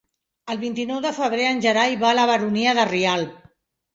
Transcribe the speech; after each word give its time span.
El 0.53 0.59
vint-i-nou 0.61 1.01
de 1.05 1.09
febrer 1.17 1.43
en 1.49 1.61
Gerai 1.67 1.95
va 2.03 2.09
a 2.11 2.15
la 2.21 2.25
Baronia 2.31 2.75
de 2.79 2.87
Rialb. 2.93 3.37